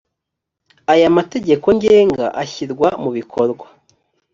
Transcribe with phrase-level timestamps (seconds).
[0.93, 3.65] aya mategeko ngenga azashyirwa mubikorwa